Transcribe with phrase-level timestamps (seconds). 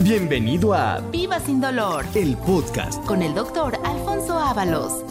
[0.00, 3.04] Bienvenido a Viva sin dolor el podcast.
[3.04, 5.04] con el doctor Alfonso Ábalos.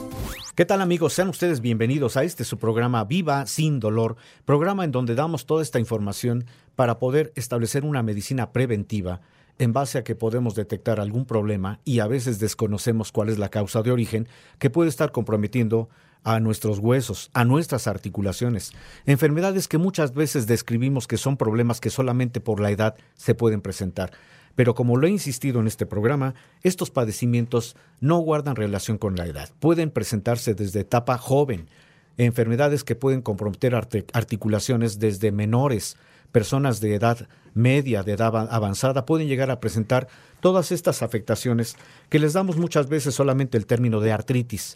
[0.56, 1.14] ¿Qué tal amigos?
[1.14, 4.16] Sean ustedes bienvenidos a este su programa Viva sin dolor,
[4.46, 6.46] programa en donde damos toda esta información
[6.76, 9.20] para poder establecer una medicina preventiva
[9.60, 13.50] en base a que podemos detectar algún problema y a veces desconocemos cuál es la
[13.50, 14.28] causa de origen
[14.58, 15.90] que puede estar comprometiendo
[16.24, 18.72] a nuestros huesos, a nuestras articulaciones,
[19.06, 23.62] enfermedades que muchas veces describimos que son problemas que solamente por la edad se pueden
[23.62, 24.12] presentar.
[24.58, 29.28] Pero como lo he insistido en este programa, estos padecimientos no guardan relación con la
[29.28, 29.52] edad.
[29.60, 31.70] Pueden presentarse desde etapa joven,
[32.18, 35.96] enfermedades que pueden comprometer articulaciones desde menores,
[36.32, 40.08] personas de edad media, de edad avanzada, pueden llegar a presentar
[40.40, 41.76] todas estas afectaciones
[42.10, 44.76] que les damos muchas veces solamente el término de artritis.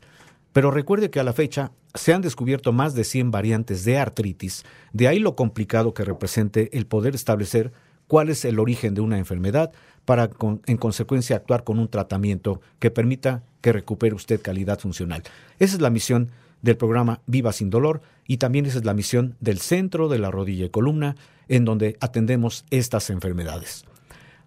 [0.54, 4.64] Pero recuerde que a la fecha se han descubierto más de 100 variantes de artritis,
[4.94, 7.72] de ahí lo complicado que represente el poder establecer
[8.12, 9.72] cuál es el origen de una enfermedad
[10.04, 10.30] para
[10.66, 15.24] en consecuencia actuar con un tratamiento que permita que recupere usted calidad funcional.
[15.60, 16.30] Esa es la misión
[16.62, 20.30] del programa Viva sin dolor y también esa es la misión del Centro de la
[20.30, 21.16] Rodilla y Columna
[21.48, 23.86] en donde atendemos estas enfermedades.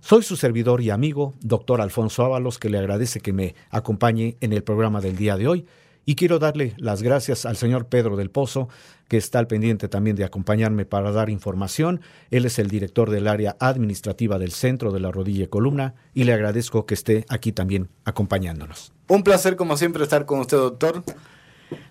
[0.00, 4.52] Soy su servidor y amigo, doctor Alfonso Ábalos, que le agradece que me acompañe en
[4.52, 5.64] el programa del día de hoy
[6.04, 8.68] y quiero darle las gracias al señor Pedro del Pozo,
[9.08, 12.00] que está al pendiente también de acompañarme para dar información.
[12.30, 16.24] Él es el director del área administrativa del Centro de la Rodilla y Columna y
[16.24, 18.92] le agradezco que esté aquí también acompañándonos.
[19.08, 21.02] Un placer como siempre estar con usted, doctor.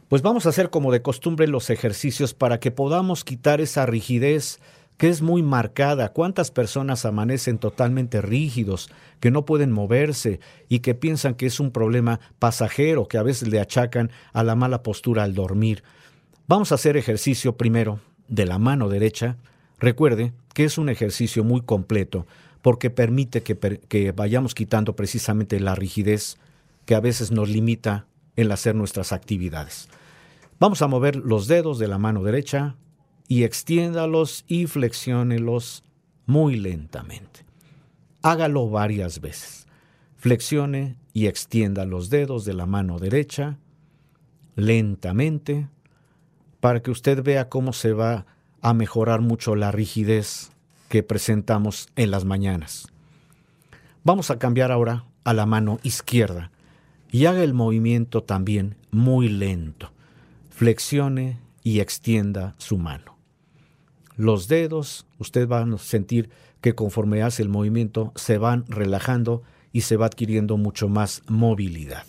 [0.10, 4.60] Pues vamos a hacer como de costumbre los ejercicios para que podamos quitar esa rigidez
[4.98, 6.14] que es muy marcada.
[6.14, 11.72] ¿Cuántas personas amanecen totalmente rígidos, que no pueden moverse y que piensan que es un
[11.72, 15.84] problema pasajero, que a veces le achacan a la mala postura al dormir?
[16.48, 19.38] Vamos a hacer ejercicio primero de la mano derecha.
[19.80, 22.26] Recuerde que es un ejercicio muy completo
[22.64, 26.38] porque permite que, vayamos quitando precisamente la rigidez
[26.86, 29.90] que a veces nos limita en hacer nuestras actividades.
[30.60, 32.76] Vamos a mover los dedos de la mano derecha,
[33.28, 35.84] y extiéndalos y flexiónelos
[36.26, 37.46] muy lentamente.
[38.22, 39.68] Hágalo varias veces.
[40.18, 43.58] Flexione y extienda los dedos de la mano derecha
[44.56, 45.68] lentamente
[46.60, 48.26] para que usted vea cómo se va
[48.62, 50.52] a mejorar mucho la rigidez
[50.88, 52.88] que presentamos en las mañanas.
[54.04, 56.52] Vamos a cambiar ahora a la mano izquierda
[57.12, 59.92] y haga el movimiento también muy lento.
[60.50, 63.13] Flexione y extienda su mano.
[64.16, 66.30] Los dedos, usted va a sentir
[66.62, 72.06] que conforme hace el movimiento se van relajando y se va adquiriendo mucho más movilidad.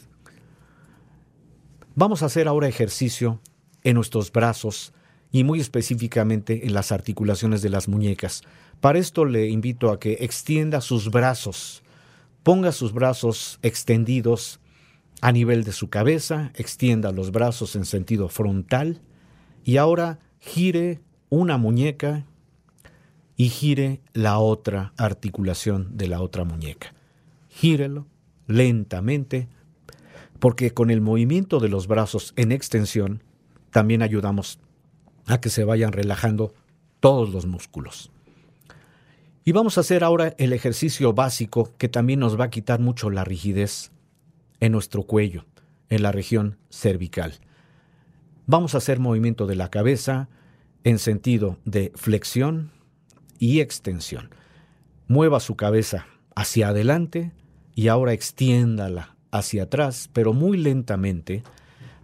[1.94, 3.41] Vamos a hacer ahora ejercicio
[3.82, 4.92] en nuestros brazos
[5.32, 8.42] y muy específicamente en las articulaciones de las muñecas.
[8.81, 11.82] Para esto le invito a que extienda sus brazos,
[12.42, 14.60] ponga sus brazos extendidos
[15.21, 19.00] a nivel de su cabeza, extienda los brazos en sentido frontal
[19.65, 21.00] y ahora gire
[21.34, 22.25] una muñeca
[23.37, 26.95] y gire la otra articulación de la otra muñeca.
[27.49, 28.06] Gírelo
[28.47, 29.49] lentamente,
[30.39, 33.22] porque con el movimiento de los brazos en extensión
[33.71, 34.61] también ayudamos
[35.27, 36.55] a que se vayan relajando
[37.00, 38.12] todos los músculos.
[39.45, 43.11] Y vamos a hacer ahora el ejercicio básico que también nos va a quitar mucho
[43.11, 43.91] la rigidez
[44.61, 45.45] en nuestro cuello,
[45.89, 47.34] en la región cervical.
[48.47, 50.28] Vamos a hacer movimiento de la cabeza,
[50.84, 52.71] en sentido de flexión
[53.39, 54.31] y extensión.
[55.09, 56.06] Mueva su cabeza
[56.37, 57.33] hacia adelante
[57.75, 61.43] y ahora extiéndala hacia atrás, pero muy lentamente,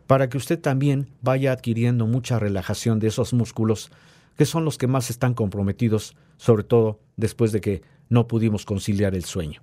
[0.07, 3.93] para que usted también vaya adquiriendo mucha relajación de esos músculos
[4.37, 9.15] que son los que más están comprometidos, sobre todo después de que no pudimos conciliar
[9.15, 9.63] el sueño.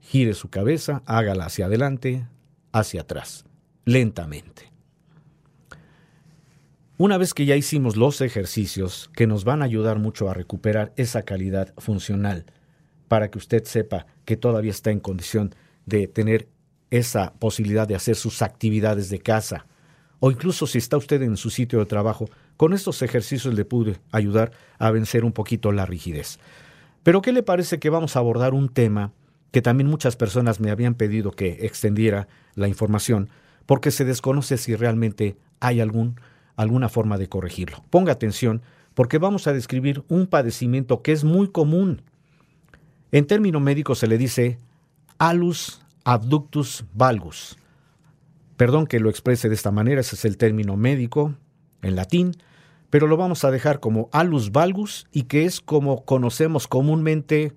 [0.00, 2.28] Gire su cabeza, hágala hacia adelante,
[2.72, 3.44] hacia atrás,
[3.84, 4.71] lentamente.
[6.98, 10.92] Una vez que ya hicimos los ejercicios que nos van a ayudar mucho a recuperar
[10.96, 12.44] esa calidad funcional,
[13.08, 15.54] para que usted sepa que todavía está en condición
[15.86, 16.48] de tener
[16.90, 19.66] esa posibilidad de hacer sus actividades de casa,
[20.20, 22.28] o incluso si está usted en su sitio de trabajo,
[22.58, 26.38] con estos ejercicios le pude ayudar a vencer un poquito la rigidez.
[27.02, 29.12] Pero ¿qué le parece que vamos a abordar un tema
[29.50, 33.30] que también muchas personas me habían pedido que extendiera la información,
[33.66, 36.20] porque se desconoce si realmente hay algún
[36.62, 37.84] alguna forma de corregirlo.
[37.90, 38.62] Ponga atención
[38.94, 42.02] porque vamos a describir un padecimiento que es muy común.
[43.10, 44.58] En término médico se le dice
[45.18, 47.58] alus abductus valgus.
[48.56, 51.34] Perdón que lo exprese de esta manera, ese es el término médico
[51.82, 52.32] en latín,
[52.90, 57.52] pero lo vamos a dejar como alus valgus y que es como conocemos comúnmente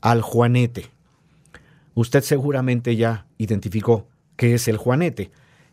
[0.00, 0.90] al juanete.
[1.94, 4.06] Usted seguramente ya identificó
[4.36, 5.30] qué es el juanete.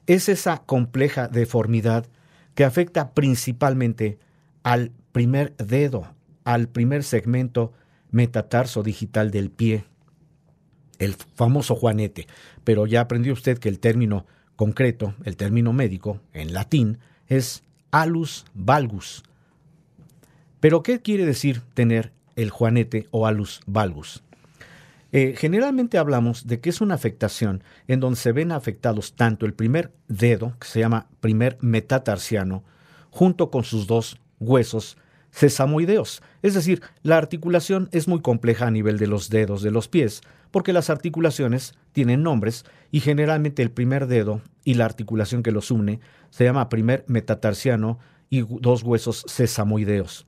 [0.07, 2.05] Es esa compleja deformidad
[2.55, 4.19] que afecta principalmente
[4.63, 6.07] al primer dedo,
[6.43, 7.73] al primer segmento
[8.11, 9.85] metatarso digital del pie,
[10.99, 12.27] el famoso juanete.
[12.63, 14.25] Pero ya aprendió usted que el término
[14.55, 19.23] concreto, el término médico, en latín, es alus valgus.
[20.59, 24.23] Pero, ¿qué quiere decir tener el juanete o alus valgus?
[25.13, 29.53] Eh, generalmente hablamos de que es una afectación en donde se ven afectados tanto el
[29.53, 32.63] primer dedo, que se llama primer metatarsiano,
[33.09, 34.97] junto con sus dos huesos
[35.31, 36.21] sesamoideos.
[36.41, 40.21] Es decir, la articulación es muy compleja a nivel de los dedos de los pies,
[40.49, 45.71] porque las articulaciones tienen nombres y generalmente el primer dedo y la articulación que los
[45.71, 45.99] une
[46.29, 47.99] se llama primer metatarsiano
[48.29, 50.25] y dos huesos sesamoideos.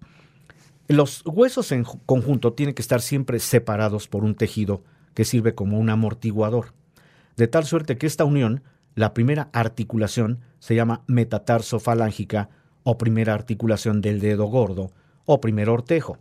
[0.90, 4.84] Los huesos en conjunto tienen que estar siempre separados por un tejido
[5.14, 6.74] que sirve como un amortiguador,
[7.38, 8.64] de tal suerte que esta unión,
[8.96, 12.50] la primera articulación, se llama metatarso-falángica
[12.84, 14.92] o primera articulación del dedo gordo
[15.26, 16.18] o primer ortejo.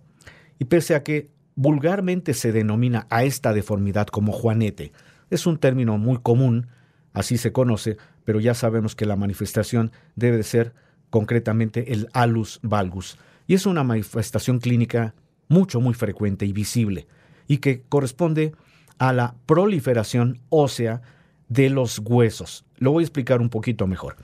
[0.61, 4.93] Y pese a que vulgarmente se denomina a esta deformidad como juanete,
[5.31, 6.69] es un término muy común,
[7.13, 10.73] así se conoce, pero ya sabemos que la manifestación debe ser
[11.11, 15.15] concretamente el alus valgus, y es una manifestación clínica
[15.49, 17.07] mucho, muy frecuente y visible,
[17.47, 18.53] y que corresponde
[18.99, 21.03] a la proliferación ósea
[21.49, 22.65] de los huesos.
[22.77, 24.17] Lo voy a explicar un poquito mejor.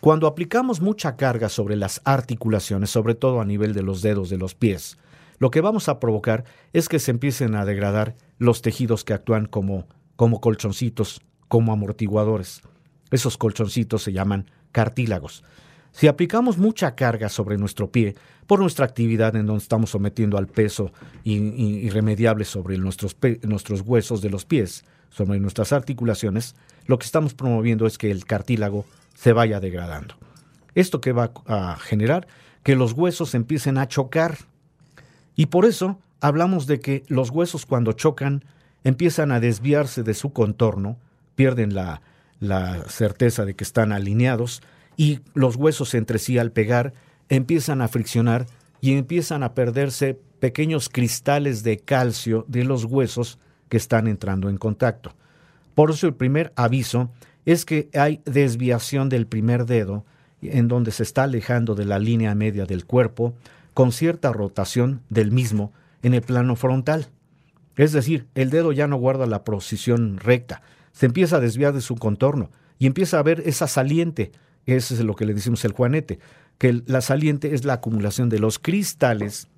[0.00, 4.38] Cuando aplicamos mucha carga sobre las articulaciones, sobre todo a nivel de los dedos de
[4.38, 4.98] los pies,
[5.38, 9.46] lo que vamos a provocar es que se empiecen a degradar los tejidos que actúan
[9.46, 12.62] como, como colchoncitos, como amortiguadores.
[13.10, 15.44] Esos colchoncitos se llaman cartílagos.
[15.92, 18.14] Si aplicamos mucha carga sobre nuestro pie
[18.46, 20.92] por nuestra actividad en donde estamos sometiendo al peso
[21.24, 26.54] irremediable sobre nuestros, nuestros huesos de los pies, sobre nuestras articulaciones,
[26.86, 28.84] lo que estamos promoviendo es que el cartílago
[29.14, 30.14] se vaya degradando.
[30.74, 32.26] ¿Esto que va a generar?
[32.62, 34.38] Que los huesos empiecen a chocar.
[35.34, 38.44] Y por eso hablamos de que los huesos cuando chocan
[38.84, 40.96] empiezan a desviarse de su contorno,
[41.34, 42.02] pierden la,
[42.38, 44.62] la certeza de que están alineados
[45.00, 46.92] y los huesos entre sí al pegar
[47.30, 48.44] empiezan a friccionar
[48.82, 53.38] y empiezan a perderse pequeños cristales de calcio de los huesos
[53.70, 55.14] que están entrando en contacto.
[55.74, 57.10] Por eso el primer aviso
[57.46, 60.04] es que hay desviación del primer dedo,
[60.42, 63.32] en donde se está alejando de la línea media del cuerpo,
[63.72, 67.06] con cierta rotación del mismo en el plano frontal.
[67.74, 70.60] Es decir, el dedo ya no guarda la posición recta,
[70.92, 74.32] se empieza a desviar de su contorno y empieza a ver esa saliente,
[74.66, 76.18] ese es lo que le decimos el juanete,
[76.58, 79.48] que la saliente es la acumulación de los cristales,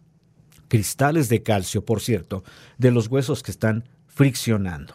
[0.69, 2.45] cristales de calcio, por cierto,
[2.79, 4.95] de los huesos que están friccionando.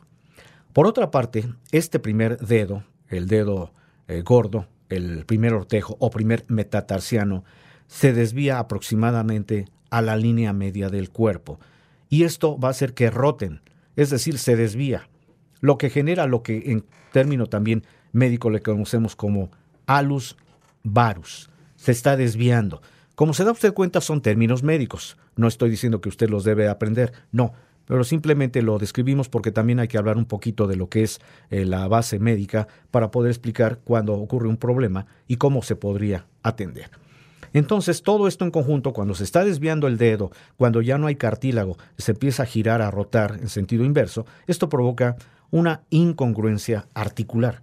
[0.73, 3.73] Por otra parte, este primer dedo, el dedo
[4.07, 7.43] eh, gordo, el primer ortejo o primer metatarsiano,
[7.87, 11.59] se desvía aproximadamente a la línea media del cuerpo.
[12.09, 13.61] Y esto va a hacer que roten,
[13.95, 15.09] es decir, se desvía,
[15.59, 19.51] lo que genera lo que en término también médico le conocemos como
[19.87, 20.37] alus
[20.83, 21.49] varus.
[21.75, 22.81] Se está desviando.
[23.15, 25.17] Como se da usted cuenta, son términos médicos.
[25.35, 27.13] No estoy diciendo que usted los debe aprender.
[27.31, 27.53] No,
[27.85, 31.19] pero simplemente lo describimos porque también hay que hablar un poquito de lo que es
[31.49, 36.27] eh, la base médica para poder explicar cuándo ocurre un problema y cómo se podría
[36.43, 36.91] atender.
[37.53, 41.15] Entonces, todo esto en conjunto, cuando se está desviando el dedo, cuando ya no hay
[41.15, 45.15] cartílago, se empieza a girar, a rotar en sentido inverso, esto provoca
[45.49, 47.61] una incongruencia articular,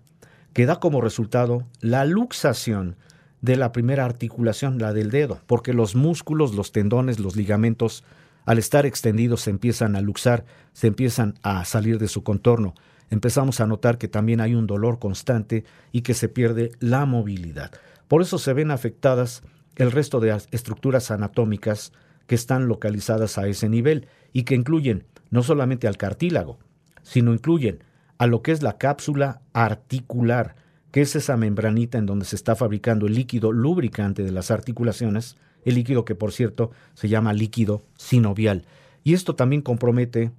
[0.55, 2.97] que da como resultado la luxación
[3.43, 8.05] de la primera articulación, la del dedo, porque los músculos, los tendones, los ligamentos
[8.47, 12.75] al estar extendidos se empiezan a luxar, se empiezan a salir de su contorno.
[13.11, 17.73] Empezamos a notar que también hay un dolor constante y que se pierde la movilidad.
[18.09, 19.43] Por eso se ven afectadas
[19.77, 21.93] el resto de estructuras anatómicas
[22.27, 26.59] que están localizadas a ese nivel y que incluyen no solamente al cartílago,
[27.03, 27.83] sino incluyen
[28.18, 30.56] a lo que es la cápsula articular,
[30.90, 35.37] que es esa membranita en donde se está fabricando el líquido lubricante de las articulaciones,
[35.64, 38.66] el líquido que por cierto se llama líquido sinovial.
[39.02, 40.30] Y esto también compromete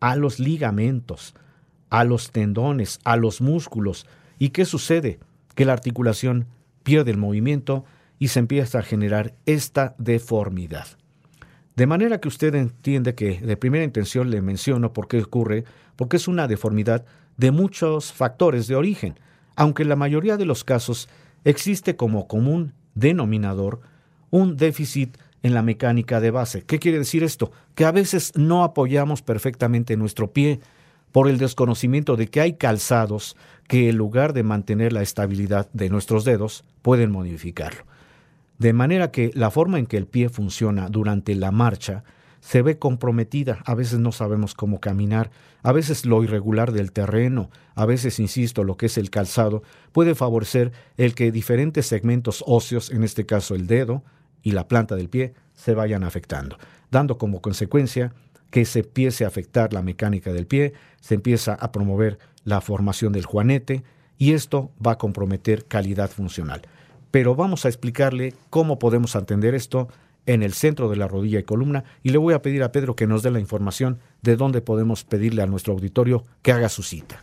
[0.00, 1.34] a los ligamentos,
[1.90, 4.06] a los tendones, a los músculos.
[4.38, 5.20] ¿Y qué sucede?
[5.54, 6.46] Que la articulación
[6.82, 7.84] pierde el movimiento
[8.18, 10.86] y se empieza a generar esta deformidad.
[11.76, 15.64] De manera que usted entiende que de primera intención le menciono por qué ocurre,
[15.96, 17.04] porque es una deformidad
[17.36, 19.18] de muchos factores de origen,
[19.56, 21.08] aunque en la mayoría de los casos
[21.44, 23.80] existe como común denominador
[24.30, 26.62] un déficit en la mecánica de base.
[26.62, 27.52] ¿Qué quiere decir esto?
[27.74, 30.60] Que a veces no apoyamos perfectamente nuestro pie
[31.12, 33.36] por el desconocimiento de que hay calzados
[33.68, 37.84] que en lugar de mantener la estabilidad de nuestros dedos, pueden modificarlo.
[38.58, 42.04] De manera que la forma en que el pie funciona durante la marcha
[42.40, 45.30] se ve comprometida, a veces no sabemos cómo caminar,
[45.62, 50.14] a veces lo irregular del terreno, a veces, insisto, lo que es el calzado, puede
[50.14, 54.04] favorecer el que diferentes segmentos óseos, en este caso el dedo
[54.42, 56.58] y la planta del pie, se vayan afectando,
[56.90, 58.12] dando como consecuencia
[58.50, 63.14] que se empiece a afectar la mecánica del pie, se empieza a promover la formación
[63.14, 63.84] del juanete
[64.18, 66.62] y esto va a comprometer calidad funcional.
[67.14, 69.86] Pero vamos a explicarle cómo podemos atender esto
[70.26, 72.96] en el centro de la rodilla y columna y le voy a pedir a Pedro
[72.96, 76.82] que nos dé la información de dónde podemos pedirle a nuestro auditorio que haga su
[76.82, 77.20] cita.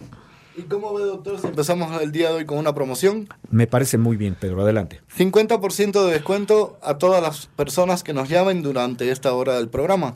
[0.55, 3.27] ¿Y cómo ve, doctor, si empezamos el día de hoy con una promoción?
[3.50, 5.01] Me parece muy bien, Pedro, adelante.
[5.17, 10.15] 50% de descuento a todas las personas que nos llamen durante esta hora del programa.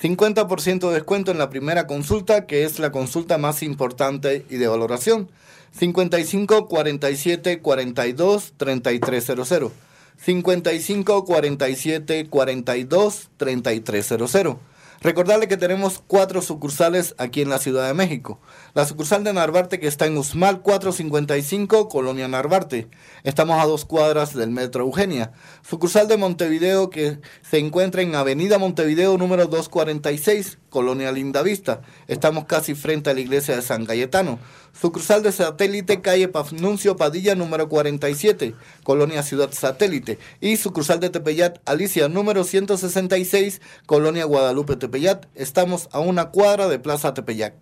[0.00, 4.68] 50% de descuento en la primera consulta, que es la consulta más importante y de
[4.68, 5.30] valoración.
[5.78, 9.72] 55 47 42 3300.
[10.16, 14.56] 55 47 42 3300.
[15.02, 18.40] Recordarle que tenemos cuatro sucursales aquí en la Ciudad de México.
[18.76, 22.88] La sucursal de Narvarte que está en Usmal 455, Colonia Narvarte.
[23.24, 25.32] Estamos a dos cuadras del Metro Eugenia.
[25.66, 31.80] Sucursal de Montevideo que se encuentra en Avenida Montevideo número 246, Colonia Lindavista.
[32.06, 34.38] Estamos casi frente a la iglesia de San Cayetano.
[34.78, 40.18] Sucursal de Satélite, calle Pafnuncio Padilla número 47, Colonia Ciudad Satélite.
[40.42, 45.28] Y sucursal de Tepeyat, Alicia número 166, Colonia Guadalupe Tepeyat.
[45.34, 47.54] Estamos a una cuadra de Plaza Tepeyac.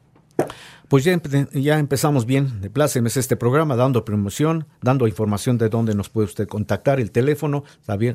[0.89, 1.19] Pues ya,
[1.55, 6.27] ya, empezamos bien, de plácemes este programa, dando promoción, dando información de dónde nos puede
[6.27, 7.65] usted contactar, el teléfono,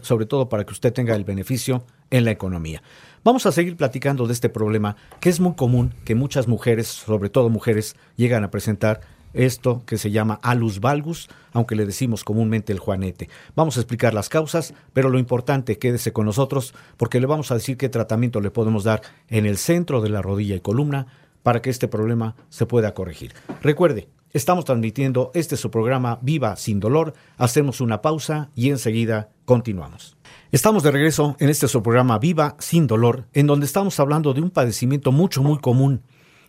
[0.01, 2.83] sobre todo para que usted tenga el beneficio en la economía.
[3.23, 7.29] Vamos a seguir platicando de este problema que es muy común que muchas mujeres, sobre
[7.29, 9.01] todo mujeres, llegan a presentar
[9.33, 13.29] esto que se llama alus valgus, aunque le decimos comúnmente el juanete.
[13.55, 17.55] Vamos a explicar las causas, pero lo importante, quédese con nosotros porque le vamos a
[17.55, 21.07] decir qué tratamiento le podemos dar en el centro de la rodilla y columna
[21.43, 23.33] para que este problema se pueda corregir.
[23.61, 27.13] Recuerde, estamos transmitiendo este su programa Viva sin dolor.
[27.37, 30.17] Hacemos una pausa y enseguida continuamos.
[30.51, 34.41] Estamos de regreso en este su programa Viva sin dolor, en donde estamos hablando de
[34.41, 36.01] un padecimiento mucho muy común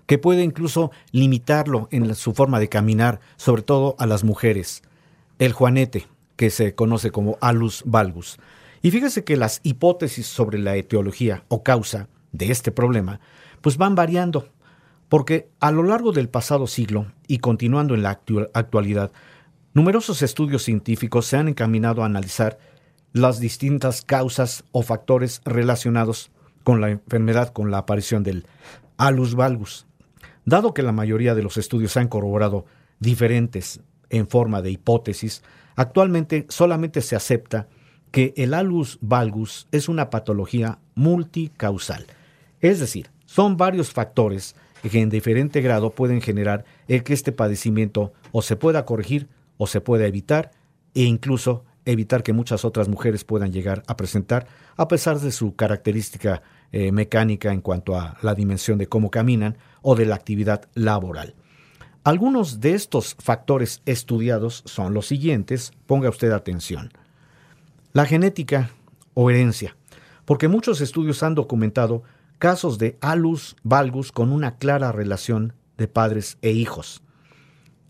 [0.06, 4.82] que puede incluso limitarlo en su forma de caminar, sobre todo a las mujeres.
[5.38, 8.38] El juanete, que se conoce como alus valgus.
[8.82, 13.20] Y fíjese que las hipótesis sobre la etiología o causa de este problema
[13.60, 14.48] pues van variando
[15.10, 18.20] porque a lo largo del pasado siglo y continuando en la
[18.54, 19.10] actualidad,
[19.74, 22.58] numerosos estudios científicos se han encaminado a analizar
[23.12, 26.30] las distintas causas o factores relacionados
[26.62, 28.46] con la enfermedad, con la aparición del
[28.98, 29.84] alus valgus.
[30.44, 32.64] Dado que la mayoría de los estudios han corroborado
[33.00, 35.42] diferentes en forma de hipótesis,
[35.74, 37.66] actualmente solamente se acepta
[38.12, 42.06] que el alus valgus es una patología multicausal.
[42.60, 44.54] Es decir, son varios factores
[44.88, 49.66] que en diferente grado pueden generar el que este padecimiento o se pueda corregir o
[49.66, 50.52] se pueda evitar
[50.94, 54.46] e incluso evitar que muchas otras mujeres puedan llegar a presentar
[54.76, 59.58] a pesar de su característica eh, mecánica en cuanto a la dimensión de cómo caminan
[59.82, 61.34] o de la actividad laboral.
[62.04, 66.92] Algunos de estos factores estudiados son los siguientes, ponga usted atención.
[67.92, 68.70] La genética
[69.14, 69.76] o herencia,
[70.24, 72.02] porque muchos estudios han documentado
[72.40, 77.02] casos de alus valgus con una clara relación de padres e hijos.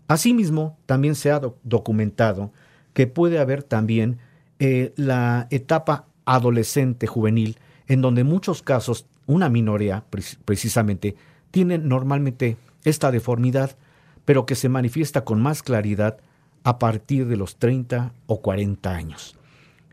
[0.07, 2.51] Asimismo, también se ha documentado
[2.93, 4.19] que puede haber también
[4.59, 10.03] eh, la etapa adolescente juvenil, en donde muchos casos una minoría
[10.43, 11.15] precisamente
[11.49, 13.77] tiene normalmente esta deformidad,
[14.25, 16.17] pero que se manifiesta con más claridad
[16.63, 19.37] a partir de los 30 o 40 años.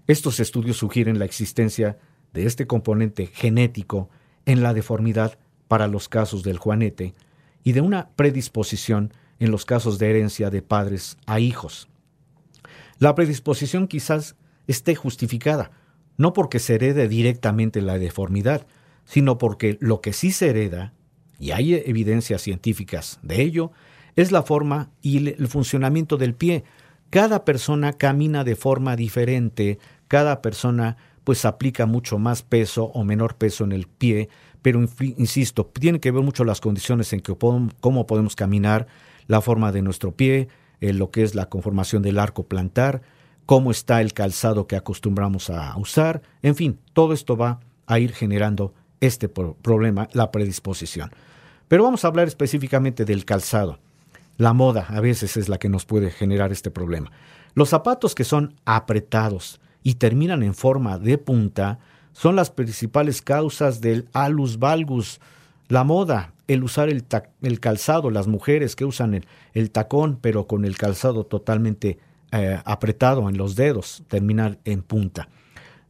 [0.09, 1.97] Estos estudios sugieren la existencia
[2.33, 4.11] de este componente genético
[4.49, 5.39] en la deformidad
[5.69, 7.15] para los casos del juanete
[7.63, 11.87] y de una predisposición en los casos de herencia de padres a hijos.
[12.99, 14.37] La predisposición quizás
[14.67, 15.71] esté justificada,
[16.17, 18.67] no porque se herede directamente la deformidad,
[19.05, 20.95] sino porque lo que sí se hereda,
[21.39, 23.71] y hay evidencias científicas de ello,
[24.17, 26.65] es la forma y el funcionamiento del pie.
[27.11, 29.79] Cada persona camina de forma diferente,
[30.09, 30.97] cada persona
[31.29, 34.31] pues aplica mucho más peso o menor peso en el pie,
[34.63, 38.87] pero insisto, tiene que ver mucho las condiciones en que cómo podemos caminar,
[39.27, 40.49] la forma de nuestro pie,
[40.81, 43.03] eh, lo que es la conformación del arco plantar,
[43.45, 48.15] cómo está el calzado que acostumbramos a usar, en fin, todo esto va a ir
[48.15, 51.11] generando este problema, la predisposición.
[51.69, 53.81] Pero vamos a hablar específicamente del calzado.
[54.39, 57.13] La moda a veces es la que nos puede generar este problema.
[57.53, 61.79] Los zapatos que son apretados y terminan en forma de punta
[62.13, 65.19] son las principales causas del alus valgus.
[65.69, 67.07] La moda, el usar el,
[67.59, 71.99] calzado, las mujeres que usan el, tacón, pero con el calzado totalmente
[72.33, 75.31] eh, apretado en los dedos, terminar en punta.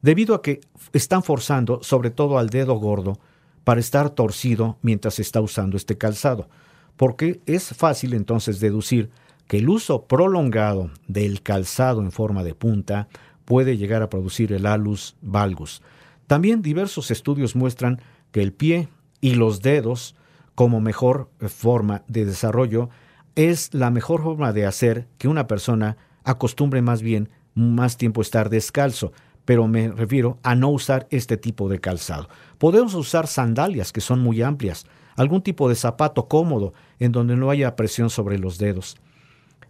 [0.01, 0.61] Debido a que
[0.93, 3.19] están forzando, sobre todo al dedo gordo,
[3.65, 6.49] para estar torcido mientras está usando este calzado,
[6.97, 9.11] porque es fácil entonces deducir
[9.49, 13.09] que el uso prolongado del calzado en forma de punta
[13.49, 15.81] puede llegar a producir el alus valgus.
[16.27, 17.99] También diversos estudios muestran
[18.31, 18.91] que el pie
[19.23, 20.15] y los dedos
[20.55, 22.91] como mejor forma de desarrollo
[23.37, 28.51] es la mejor forma de hacer que una persona acostumbre más bien más tiempo estar
[28.51, 29.13] descalzo,
[29.47, 32.29] pero me refiero a no usar este tipo de calzado.
[32.59, 34.85] Podemos usar sandalias que son muy amplias,
[35.17, 38.99] algún tipo de zapato cómodo en donde no haya presión sobre los dedos.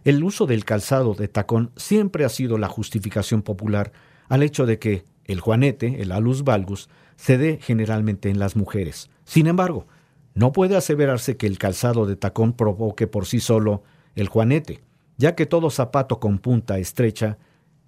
[0.05, 3.91] El uso del calzado de tacón siempre ha sido la justificación popular
[4.29, 9.09] al hecho de que el juanete, el alus valgus, se dé generalmente en las mujeres.
[9.25, 9.87] Sin embargo,
[10.33, 13.83] no puede aseverarse que el calzado de tacón provoque por sí solo
[14.15, 14.81] el juanete,
[15.17, 17.37] ya que todo zapato con punta estrecha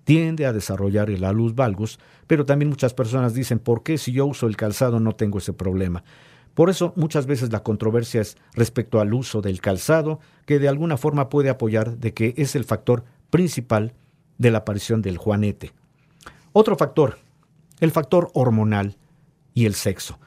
[0.03, 4.25] tiende a desarrollar el alus valgus, pero también muchas personas dicen, ¿por qué si yo
[4.25, 6.03] uso el calzado no tengo ese problema?
[6.53, 10.97] Por eso muchas veces la controversia es respecto al uso del calzado, que de alguna
[10.97, 13.93] forma puede apoyar de que es el factor principal
[14.37, 15.71] de la aparición del juanete.
[16.53, 17.17] Otro factor,
[17.79, 18.97] el factor hormonal
[19.53, 20.19] y el sexo.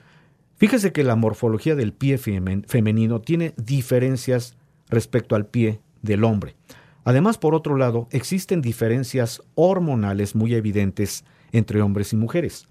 [0.57, 4.57] Fíjese que la morfología del pie femenino tiene diferencias
[4.89, 6.57] respecto al pie del hombre.
[7.05, 12.67] Además, por otro lado, existen diferencias hormonales muy evidentes entre hombres y mujeres,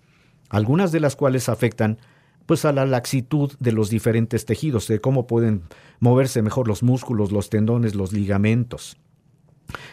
[0.50, 2.00] algunas de las cuales afectan
[2.46, 5.64] pues a la laxitud de los diferentes tejidos, de cómo pueden
[6.00, 8.98] moverse mejor los músculos, los tendones, los ligamentos.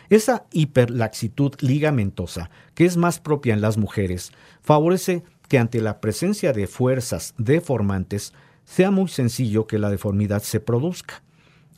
[0.08, 6.52] Esa hiperlaxitud ligamentosa, que es más propia en las mujeres, favorece que ante la presencia
[6.52, 8.32] de fuerzas deformantes
[8.64, 11.22] sea muy sencillo que la deformidad se produzca.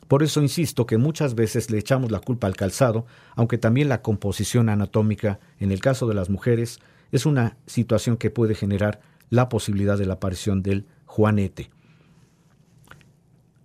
[0.08, 4.02] Por eso insisto que muchas veces le echamos la culpa al calzado, aunque también la
[4.02, 6.80] composición anatómica, en el caso de las mujeres,
[7.12, 9.00] es una situación que puede generar
[9.32, 11.70] la posibilidad de la aparición del juanete.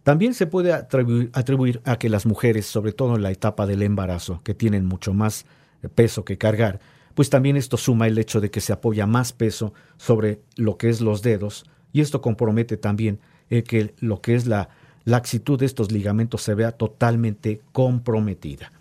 [0.04, 4.40] También se puede atribuir, a que las mujeres, sobre todo en la etapa del embarazo,
[4.46, 5.46] que tienen mucho más
[5.94, 6.80] peso que cargar,
[7.16, 10.88] pues también esto suma el hecho de que se apoya más peso sobre lo que
[10.88, 14.70] es los dedos y esto compromete también eh, que lo que es la
[15.04, 18.72] laxitud de estos ligamentos se vea totalmente comprometida.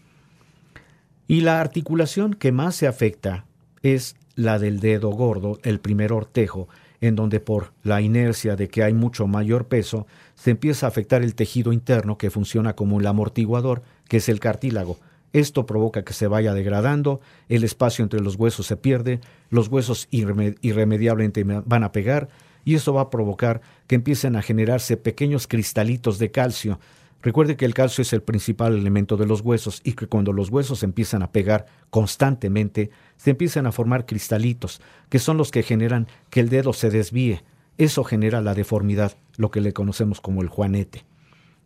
[1.26, 3.44] Y la articulación que más se afecta
[3.82, 6.68] es la del dedo gordo, el primer ortejo,
[7.00, 11.22] en donde por la inercia de que hay mucho mayor peso, se empieza a afectar
[11.22, 14.98] el tejido interno que funciona como el amortiguador, que es el cartílago.
[15.32, 19.20] Esto provoca que se vaya degradando, el espacio entre los huesos se pierde,
[19.50, 22.28] los huesos irremediablemente van a pegar,
[22.64, 26.80] y eso va a provocar que empiecen a generarse pequeños cristalitos de calcio.
[27.26, 30.48] Recuerde que el calcio es el principal elemento de los huesos y que cuando los
[30.48, 36.06] huesos empiezan a pegar constantemente, se empiezan a formar cristalitos, que son los que generan
[36.30, 37.42] que el dedo se desvíe.
[37.78, 41.04] Eso genera la deformidad, lo que le conocemos como el juanete.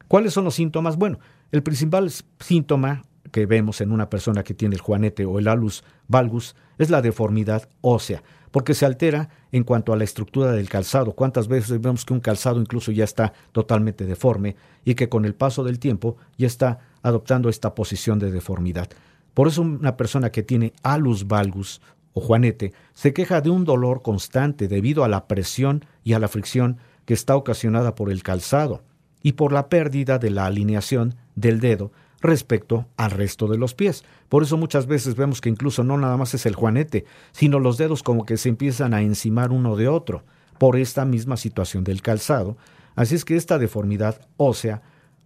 [0.09, 0.97] ¿Cuáles son los síntomas?
[0.97, 1.19] Bueno,
[1.53, 5.85] el principal síntoma que vemos en una persona que tiene el juanete o el alus
[6.09, 11.13] valgus es la deformidad ósea porque se altera en cuanto a la estructura del calzado.
[11.13, 15.35] ¿Cuántas veces vemos que un calzado incluso ya está totalmente deforme y que con el
[15.35, 18.89] paso del tiempo ya está adoptando esta posición de deformidad?
[19.35, 21.81] Por eso una persona que tiene alus valgus
[22.13, 26.29] o juanete se queja de un dolor constante debido a la presión y a la
[26.29, 28.83] fricción que está ocasionada por el calzado
[29.23, 34.05] y por la pérdida de la alineación del dedo respecto al resto de los pies.
[34.29, 37.79] Por eso muchas veces vemos que incluso no nada más es el juanete, sino los
[37.79, 40.25] dedos como que se empiezan a encimar uno de otro
[40.59, 42.57] por esta misma situación del calzado.
[42.95, 44.83] Así es que esta deformidad ósea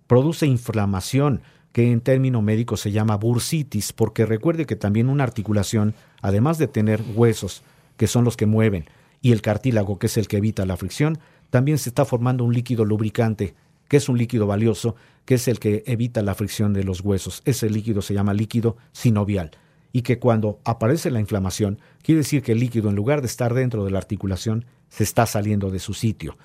[0.07, 5.95] produce inflamación, que en término médico se llama bursitis, porque recuerde que también una articulación,
[6.23, 7.65] además de tener huesos,
[7.97, 8.87] que son los que mueven,
[9.21, 11.19] y el cartílago, que es el que evita la fricción,
[11.51, 13.55] también se está formando un líquido lubricante
[13.95, 17.43] que es un líquido valioso, que es el que evita la fricción de los huesos.
[17.45, 19.53] Ese líquido se llama líquido sinovial
[19.93, 23.55] y que cuando aparece la inflamación, quiere decir que el líquido, en lugar de estar
[23.55, 26.37] dentro de la articulación, se está saliendo de su sitio.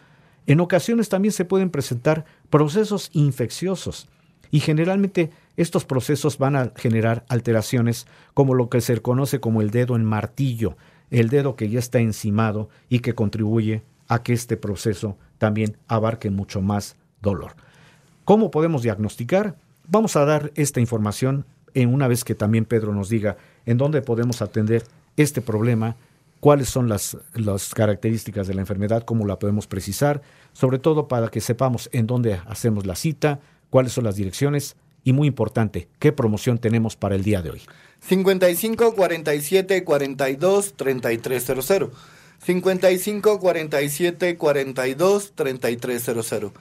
[0.46, 4.08] En ocasiones también se pueden presentar procesos infecciosos
[4.52, 9.72] y generalmente estos procesos van a generar alteraciones como lo que se conoce como el
[9.72, 10.78] dedo en martillo,
[11.10, 16.30] el dedo que ya está encimado y que contribuye a que este proceso también abarque
[16.30, 17.56] mucho más dolor.
[18.26, 19.56] ¿Cómo podemos diagnosticar?
[19.88, 24.02] Vamos a dar esta información en una vez que también Pedro nos diga en dónde
[24.02, 24.84] podemos atender
[25.18, 25.96] este problema,
[26.40, 30.22] cuáles son las, las características de la enfermedad, cómo la podemos precisar,
[30.54, 35.14] sobre todo para que sepamos en dónde hacemos la cita, cuáles son las direcciones y
[35.14, 37.62] muy importante, qué promoción tenemos para el día de hoy.
[38.02, 41.90] 55 47 42 3300.
[42.42, 46.52] 55 47 42 3300.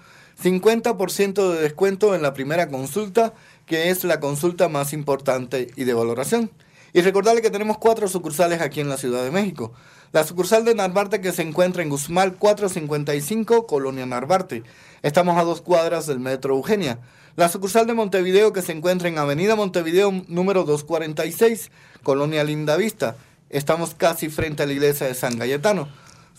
[0.42, 3.34] 50% de descuento en la primera consulta,
[3.66, 6.50] que es la consulta más importante y de valoración.
[6.92, 9.72] Y recordarle que tenemos cuatro sucursales aquí en la Ciudad de México.
[10.12, 14.62] La sucursal de Narvarte que se encuentra en Guzmán 455, Colonia Narvarte.
[15.02, 16.98] Estamos a dos cuadras del Metro Eugenia.
[17.36, 21.70] La sucursal de Montevideo que se encuentra en Avenida Montevideo número 246,
[22.02, 23.16] Colonia Lindavista.
[23.50, 25.88] Estamos casi frente a la iglesia de San Galletano.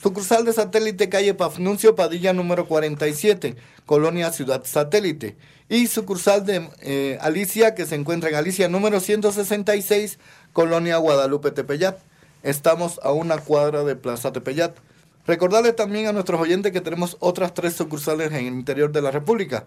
[0.01, 5.35] Sucursal de satélite calle Pafnuncio Padilla número 47, Colonia Ciudad Satélite.
[5.67, 10.17] Y sucursal de eh, Alicia que se encuentra en Alicia número 166,
[10.53, 11.97] Colonia Guadalupe Tepeyat.
[12.43, 14.77] Estamos a una cuadra de Plaza Tepeyat.
[15.27, 19.11] Recordarle también a nuestros oyentes que tenemos otras tres sucursales en el interior de la
[19.11, 19.65] República.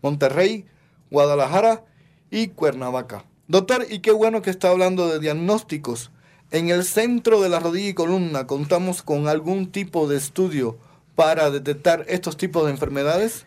[0.00, 0.64] Monterrey,
[1.10, 1.84] Guadalajara
[2.30, 3.26] y Cuernavaca.
[3.48, 6.10] Doctor, y qué bueno que está hablando de diagnósticos.
[6.50, 10.78] En el centro de la rodilla y columna contamos con algún tipo de estudio
[11.14, 13.46] para detectar estos tipos de enfermedades.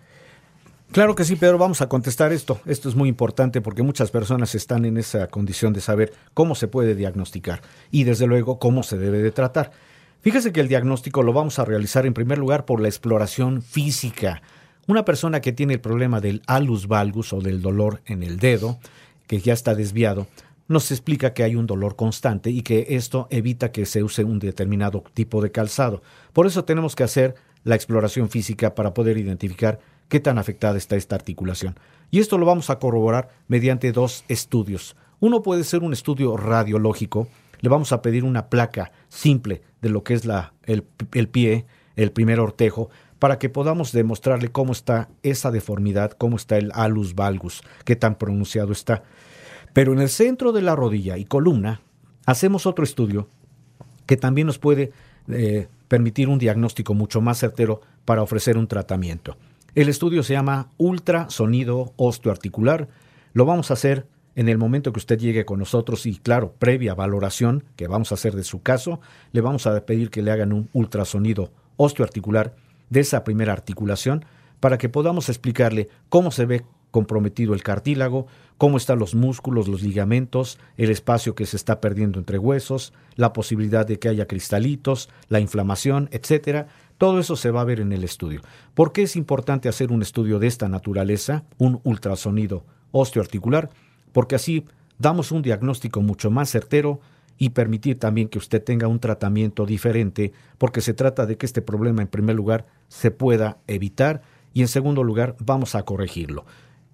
[0.92, 2.62] Claro que sí, Pedro, vamos a contestar esto.
[2.66, 6.68] Esto es muy importante porque muchas personas están en esa condición de saber cómo se
[6.68, 9.72] puede diagnosticar y desde luego cómo se debe de tratar.
[10.22, 14.42] Fíjese que el diagnóstico lo vamos a realizar en primer lugar por la exploración física.
[14.88, 18.80] Una persona que tiene el problema del alus valgus o del dolor en el dedo,
[19.28, 20.28] que ya está desviado,
[20.68, 24.40] nos explica que hay un dolor constante y que esto evita que se use un
[24.40, 26.02] determinado tipo de calzado.
[26.34, 30.96] Por eso tenemos que hacer la exploración física para poder identificar qué tan afectada está
[30.96, 31.76] esta articulación.
[32.12, 34.96] Y esto lo vamos a corroborar mediante dos estudios.
[35.20, 37.28] Uno puede ser un estudio radiológico.
[37.60, 41.66] Le vamos a pedir una placa simple de lo que es la, el, el pie,
[41.96, 47.16] el primer ortejo, para que podamos demostrarle cómo está esa deformidad, cómo está el alus
[47.16, 49.04] valgus, qué tan pronunciado está.
[49.78, 51.82] Pero en el centro de la rodilla y columna
[52.26, 53.28] hacemos otro estudio
[54.08, 54.92] que también nos puede
[55.28, 59.38] eh, permitir un diagnóstico mucho más certero para ofrecer un tratamiento.
[59.76, 62.88] El estudio se llama ultrasonido osteoarticular.
[63.34, 66.96] Lo vamos a hacer en el momento que usted llegue con nosotros y claro, previa
[66.96, 69.00] valoración que vamos a hacer de su caso,
[69.32, 72.56] le vamos a pedir que le hagan un ultrasonido osteoarticular
[72.90, 74.26] de esa primera articulación
[74.60, 76.66] para que podamos explicarle cómo se ve
[76.98, 78.26] comprometido el cartílago,
[78.58, 83.34] cómo están los músculos, los ligamentos, el espacio que se está perdiendo entre huesos, la
[83.34, 86.70] posibilidad de que haya cristalitos, la inflamación, etcétera.
[86.98, 88.42] Todo eso se va a ver en el estudio.
[88.74, 93.70] ¿Por qué es importante hacer un estudio de esta naturaleza, un ultrasonido osteoarticular?
[94.12, 94.66] Porque así
[94.98, 97.00] damos un diagnóstico mucho más certero
[97.38, 101.62] y permitir también que usted tenga un tratamiento diferente, porque se trata de que este
[101.62, 106.44] problema en primer lugar se pueda evitar y en segundo lugar vamos a corregirlo.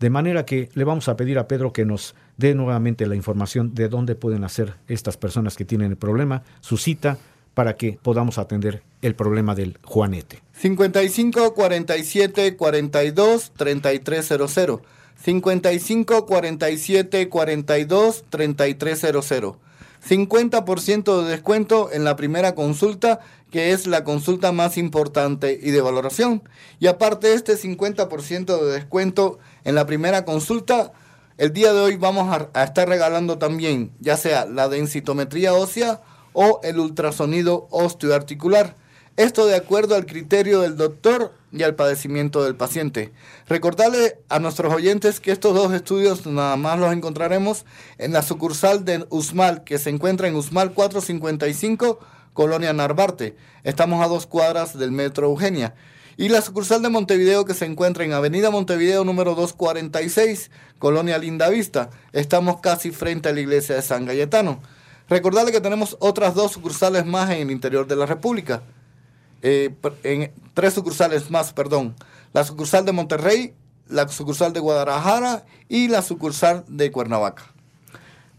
[0.04, 3.74] De manera que le vamos a pedir a Pedro que nos dé nuevamente la información
[3.74, 7.18] de dónde pueden hacer estas personas que tienen el problema, su cita,
[7.54, 10.42] para que podamos atender el problema del Juanete.
[10.58, 14.82] 55 47 42 3300.
[15.16, 19.56] 55 47 42 3300.
[20.06, 25.80] 50% de descuento en la primera consulta, que es la consulta más importante y de
[25.80, 26.44] valoración.
[26.80, 30.91] Y aparte este 50% de descuento en la primera consulta,
[31.38, 36.02] el día de hoy vamos a, estar regalando también ya sea la densitometría ósea
[36.34, 38.76] o el ultrasonido osteoarticular.
[39.17, 43.12] Esto de acuerdo al criterio del doctor y al padecimiento del paciente.
[43.47, 47.65] Recordarle a nuestros oyentes que estos dos estudios nada más los encontraremos
[47.99, 51.99] en la sucursal de Usmal, que se encuentra en Usmal 455,
[52.34, 53.36] Colonia Narvarte.
[53.63, 55.76] Estamos a dos cuadras del Metro Eugenia.
[56.15, 61.89] Y la sucursal de Montevideo que se encuentra en Avenida Montevideo número 246, Colonia Lindavista.
[62.12, 64.62] Estamos casi frente a la iglesia de San Galletano.
[65.10, 68.62] Recordarle que tenemos otras dos sucursales más en el interior de la República.
[69.41, 69.73] Eh,
[70.04, 71.95] en tres sucursales más, perdón.
[72.32, 73.56] La sucursal de Monterrey,
[73.88, 77.53] la sucursal de Guadalajara y la sucursal de Cuernavaca.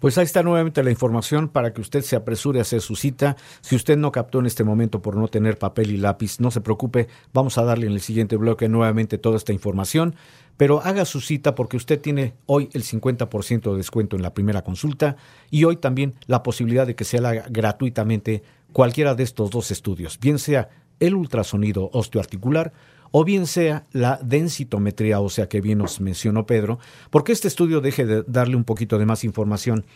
[0.04, 3.38] Pues ahí está nuevamente la información para que usted se apresure a hacer su cita.
[3.62, 6.60] Si usted no captó en este momento por no tener papel y lápiz, no se
[6.60, 10.14] preocupe, vamos a darle en el siguiente bloque nuevamente toda esta información.
[10.58, 14.60] Pero haga su cita porque usted tiene hoy el 50% de descuento en la primera
[14.60, 15.16] consulta
[15.50, 18.42] y hoy también la posibilidad de que se haga gratuitamente
[18.74, 20.68] cualquiera de estos dos estudios, bien sea
[21.00, 22.74] el ultrasonido osteoarticular
[23.16, 28.04] o bien sea la densitometría ósea que bien nos mencionó Pedro, porque este estudio deje
[28.04, 29.86] de darle un poquito de más información.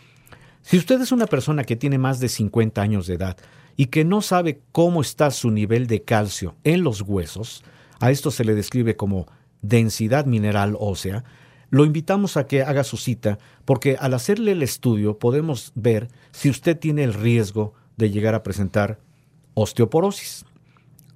[0.61, 3.35] Si usted es una persona que tiene más de 50 años de edad
[3.75, 7.61] y que no sabe cómo está su nivel de calcio en los huesos,
[7.99, 9.27] a esto se le describe como
[9.61, 11.25] densidad mineral ósea,
[11.71, 16.49] lo invitamos a que haga su cita porque al hacerle el estudio podemos ver si
[16.49, 19.01] usted tiene el riesgo de llegar a presentar
[19.55, 20.45] osteoporosis.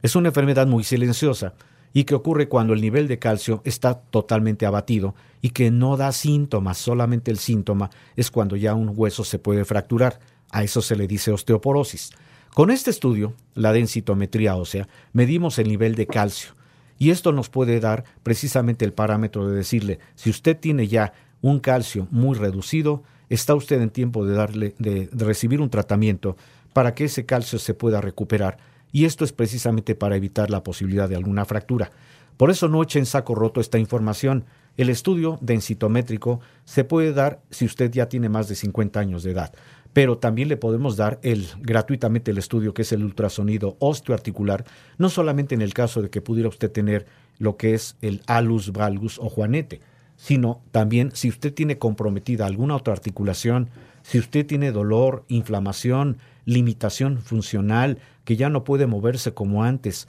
[0.02, 1.54] Es una enfermedad muy silenciosa
[1.94, 6.12] y que ocurre cuando el nivel de calcio está totalmente abatido y que no da
[6.12, 10.20] síntomas, solamente el síntoma es cuando ya un hueso se puede fracturar.
[10.50, 12.12] A eso se le dice osteoporosis.
[12.54, 16.54] Con este estudio, la densitometría ósea, medimos el nivel de calcio
[17.00, 21.60] y esto nos puede dar precisamente el parámetro de decirle, si usted tiene ya un
[21.60, 26.38] calcio muy reducido, está usted en tiempo de darle de, de recibir un tratamiento
[26.74, 28.58] para que ese calcio se pueda recuperar
[28.94, 31.92] y esto es precisamente para evitar la posibilidad de alguna fractura.
[32.38, 34.46] Por eso no eche en saco roto esta información.
[34.78, 39.32] El estudio densitométrico se puede dar si usted ya tiene más de 50 años de
[39.32, 39.52] edad,
[39.94, 44.64] pero también le podemos dar el, gratuitamente el estudio que es el ultrasonido osteoarticular,
[44.98, 47.08] no solamente en el caso de que pudiera usted tener
[47.40, 49.82] lo que es el alus valgus o juanete,
[50.18, 53.70] sino también si usted tiene comprometida alguna otra articulación,
[54.04, 60.08] si usted tiene dolor, inflamación, limitación funcional, que ya no puede moverse como antes,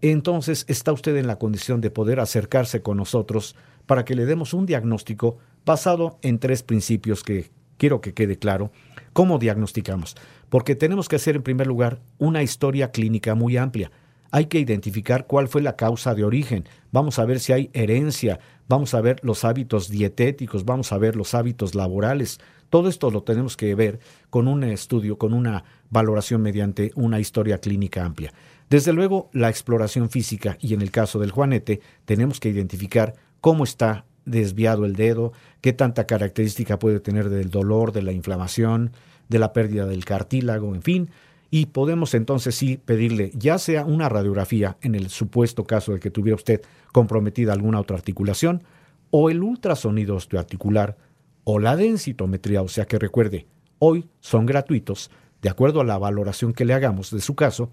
[0.00, 4.52] entonces está usted en la condición de poder acercarse con nosotros para que le demos
[4.52, 8.70] un diagnóstico basado en tres principios que quiero que quede claro.
[9.12, 10.16] ¿Cómo diagnosticamos?
[10.48, 13.90] Porque tenemos que hacer en primer lugar una historia clínica muy amplia.
[14.30, 16.68] Hay que identificar cuál fue la causa de origen.
[16.92, 21.16] Vamos a ver si hay herencia, vamos a ver los hábitos dietéticos, vamos a ver
[21.16, 26.42] los hábitos laborales, todo esto lo tenemos que ver con un estudio, con una valoración
[26.42, 28.32] mediante una historia clínica amplia.
[28.68, 33.64] Desde luego, la exploración física y en el caso del juanete, tenemos que identificar cómo
[33.64, 38.90] está desviado el dedo, qué tanta característica puede tener del dolor, de la inflamación,
[39.28, 41.10] de la pérdida del cartílago, en fin,
[41.50, 46.10] y podemos entonces sí pedirle ya sea una radiografía en el supuesto caso de que
[46.10, 48.64] tuviera usted comprometida alguna otra articulación,
[49.10, 50.96] o el ultrasonido osteoarticular
[51.44, 53.46] o la densitometría, o sea que recuerde,
[53.78, 55.10] hoy son gratuitos,
[55.42, 57.70] de acuerdo a la valoración que le hagamos de su caso,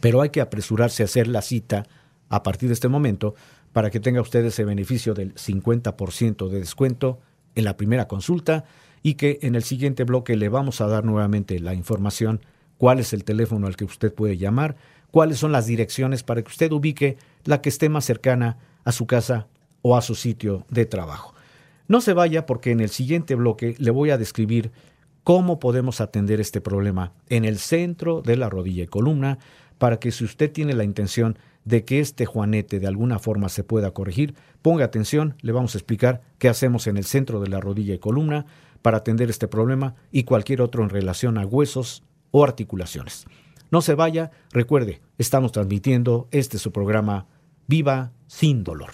[0.00, 1.84] pero hay que apresurarse a hacer la cita
[2.28, 3.34] a partir de este momento
[3.72, 7.20] para que tenga usted ese beneficio del 50% de descuento
[7.54, 8.64] en la primera consulta
[9.02, 12.40] y que en el siguiente bloque le vamos a dar nuevamente la información,
[12.78, 14.76] cuál es el teléfono al que usted puede llamar,
[15.10, 19.06] cuáles son las direcciones para que usted ubique la que esté más cercana a su
[19.06, 19.48] casa
[19.82, 21.34] o a su sitio de trabajo.
[21.88, 24.70] No se vaya porque en el siguiente bloque le voy a describir
[25.24, 29.38] cómo podemos atender este problema en el centro de la rodilla y columna
[29.78, 33.64] para que si usted tiene la intención de que este juanete de alguna forma se
[33.64, 37.60] pueda corregir, ponga atención, le vamos a explicar qué hacemos en el centro de la
[37.60, 38.46] rodilla y columna
[38.82, 43.26] para atender este problema y cualquier otro en relación a huesos o articulaciones.
[43.70, 47.26] No se vaya, recuerde, estamos transmitiendo este su programa
[47.68, 48.90] Viva sin dolor.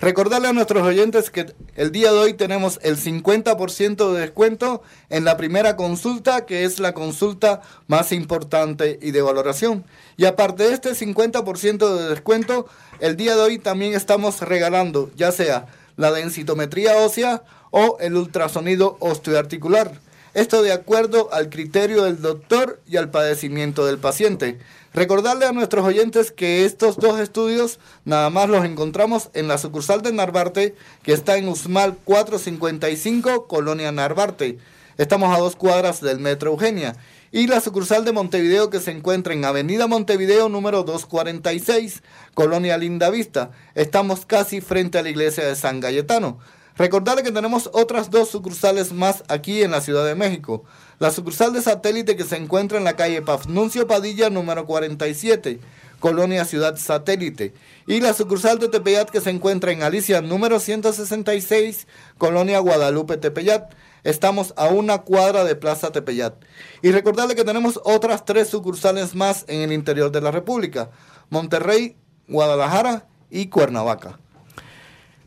[0.00, 5.24] Recordarle a nuestros oyentes que el día de hoy tenemos el 50% de descuento en
[5.24, 9.84] la primera consulta, que es la consulta más importante y de valoración.
[10.16, 12.66] Y aparte de este 50% de descuento,
[13.00, 15.66] el día de hoy también estamos regalando ya sea
[15.96, 19.92] la densitometría ósea o el ultrasonido osteoarticular.
[20.34, 24.58] Esto de acuerdo al criterio del doctor y al padecimiento del paciente.
[24.94, 30.02] Recordarle a nuestros oyentes que estos dos estudios nada más los encontramos en la sucursal
[30.02, 34.58] de Narvarte, que está en Usmal 455, Colonia Narvarte.
[34.98, 36.94] Estamos a dos cuadras del Metro Eugenia.
[37.30, 42.02] Y la sucursal de Montevideo que se encuentra en Avenida Montevideo número 246,
[42.34, 43.50] Colonia Linda Vista.
[43.74, 46.38] Estamos casi frente a la iglesia de San Galletano.
[46.76, 50.64] Recordarle que tenemos otras dos sucursales más aquí en la Ciudad de México.
[51.02, 55.58] La sucursal de satélite que se encuentra en la calle Pafnuncio Padilla número 47,
[55.98, 57.52] Colonia Ciudad Satélite.
[57.88, 61.88] Y la sucursal de Tepeyat que se encuentra en Alicia número 166,
[62.18, 63.74] Colonia Guadalupe Tepeyat.
[64.04, 66.34] Estamos a una cuadra de Plaza Tepeyat.
[66.82, 70.92] Y recordarle que tenemos otras tres sucursales más en el interior de la República.
[71.30, 71.96] Monterrey,
[72.28, 74.20] Guadalajara y Cuernavaca.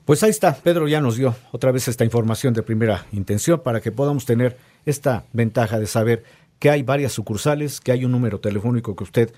[0.06, 3.82] Pues ahí está, Pedro ya nos dio otra vez esta información de primera intención para
[3.82, 4.56] que podamos tener
[4.86, 6.24] esta ventaja de saber
[6.60, 9.34] que hay varias sucursales, que hay un número telefónico que usted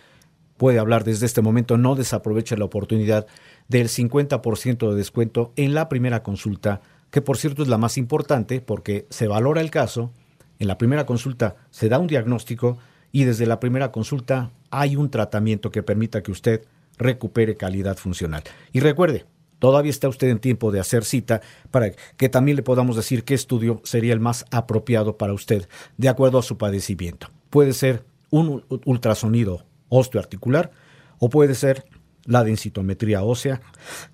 [0.58, 1.78] puede hablar desde este momento.
[1.78, 3.28] No desaproveche la oportunidad
[3.68, 6.82] del 50% de descuento en la primera consulta,
[7.12, 10.12] que por cierto es la más importante porque se valora el caso,
[10.60, 12.78] en la primera consulta se da un diagnóstico
[13.12, 16.66] y desde la primera consulta hay un tratamiento que permita que usted
[16.98, 18.44] recupere calidad funcional.
[18.74, 19.26] Y recuerde,
[19.60, 21.41] todavía está usted en tiempo de hacer cita
[21.72, 25.67] para que también le podamos decir qué estudio sería el más apropiado para usted
[25.98, 27.28] de acuerdo a su padecimiento.
[27.50, 30.72] Puede ser un ultrasonido osteoarticular
[31.20, 31.86] o puede ser
[32.26, 33.62] la densitometría ósea,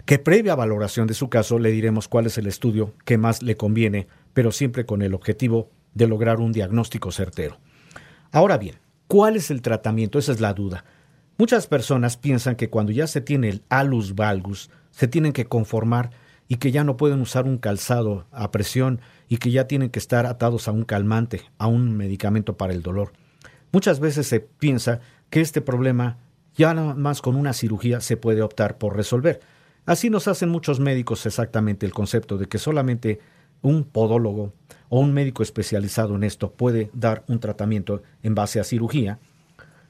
[0.05, 3.57] que previa valoración de su caso le diremos cuál es el estudio que más le
[3.57, 7.57] conviene, pero siempre con el objetivo de lograr un diagnóstico certero.
[8.31, 8.75] Ahora bien,
[9.07, 10.19] ¿cuál es el tratamiento?
[10.19, 10.85] Esa es la duda.
[11.39, 16.11] Muchas personas piensan que cuando ya se tiene el alus valgus, se tienen que conformar
[16.47, 19.99] y que ya no pueden usar un calzado a presión y que ya tienen que
[19.99, 23.11] estar atados a un calmante, a un medicamento para el dolor.
[23.71, 26.17] Muchas veces se piensa que este problema
[26.55, 29.39] ya nada más con una cirugía se puede optar por resolver.
[29.85, 33.19] Así nos hacen muchos médicos exactamente el concepto de que solamente
[33.63, 34.53] un podólogo
[34.89, 39.19] o un médico especializado en esto puede dar un tratamiento en base a cirugía,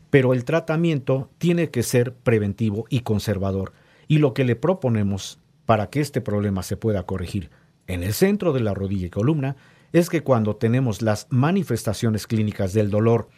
[0.09, 3.73] pero el tratamiento tiene que ser preventivo y conservador.
[4.07, 7.49] Y lo que le proponemos para que este problema se pueda corregir
[7.87, 9.55] en el centro de la rodilla y columna
[9.91, 13.29] es que cuando tenemos las manifestaciones clínicas del dolor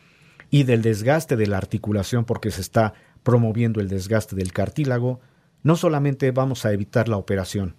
[0.50, 5.20] y del desgaste de la articulación porque se está promoviendo el desgaste del cartílago,
[5.64, 7.76] no solamente vamos a evitar la operación,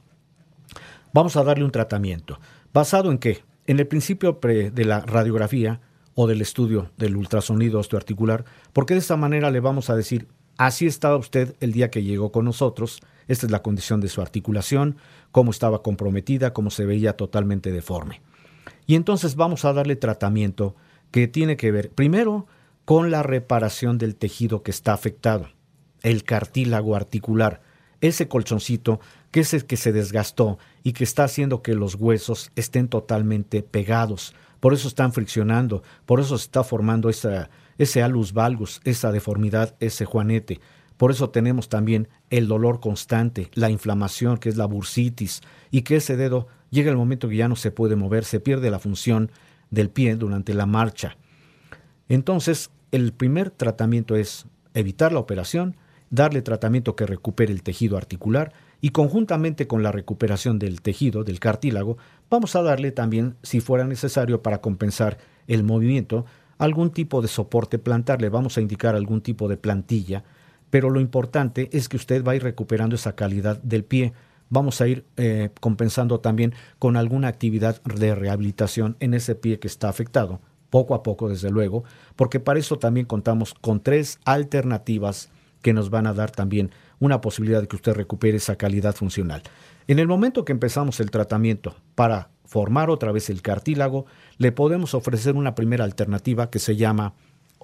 [1.12, 2.38] vamos a darle un tratamiento.
[2.75, 3.44] ¿Basado en qué?
[3.66, 5.81] En el principio de la radiografía
[6.14, 10.87] o del estudio del ultrasonido osteoarticular, porque de esta manera le vamos a decir, así
[10.87, 14.97] estaba usted el día que llegó con nosotros, esta es la condición de su articulación,
[15.33, 18.21] cómo estaba comprometida, cómo se veía totalmente deforme.
[18.87, 20.77] Y entonces vamos a darle tratamiento
[21.11, 22.47] que tiene que ver, primero,
[22.85, 25.49] con la reparación del tejido que está afectado,
[26.03, 27.61] el cartílago articular,
[28.01, 29.01] ese colchoncito
[29.33, 33.62] que es el que se desgastó y que está haciendo que los huesos estén totalmente
[33.62, 34.35] pegados.
[34.61, 39.75] Por eso están friccionando, por eso se está formando esa, ese alus valgus, esa deformidad,
[39.81, 40.61] ese juanete.
[40.97, 45.97] Por eso tenemos también el dolor constante, la inflamación, que es la bursitis, y que
[45.97, 49.31] ese dedo llega el momento que ya no se puede mover, se pierde la función
[49.71, 51.17] del pie durante la marcha.
[52.09, 55.77] Entonces, el primer tratamiento es evitar la operación,
[56.11, 61.41] darle tratamiento que recupere el tejido articular y conjuntamente con la recuperación del tejido, del
[61.41, 61.99] cartílago,
[62.31, 66.27] vamos a darle también, si fuera necesario para compensar el movimiento,
[66.59, 70.25] algún tipo de soporte plantar, le vamos a indicar algún tipo de plantilla,
[70.71, 74.12] pero lo importante es que usted va a ir recuperando esa calidad del pie.
[74.49, 79.69] Vamos a ir eh, compensando también con alguna actividad de rehabilitación en ese pie que
[79.69, 80.40] está afectado
[80.71, 81.85] poco a poco, desde luego,
[82.16, 85.31] porque para eso también contamos con tres alternativas
[85.62, 89.42] que nos van a dar también una posibilidad de que usted recupere esa calidad funcional.
[89.88, 94.06] En el momento que empezamos el tratamiento para formar otra vez el cartílago,
[94.38, 97.14] le podemos ofrecer una primera alternativa que se llama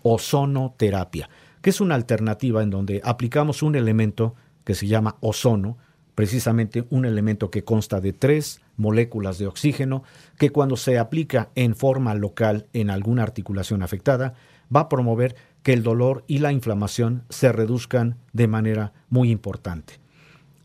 [0.03, 1.29] ozonoterapia,
[1.61, 5.79] que es una alternativa en donde aplicamos un elemento que se llama ozono,
[6.15, 10.03] precisamente un elemento que consta de tres moléculas de oxígeno
[10.39, 14.35] que cuando se aplica en forma local en alguna articulación afectada
[14.75, 20.01] va a promover que el dolor y la inflamación se reduzcan de manera muy importante.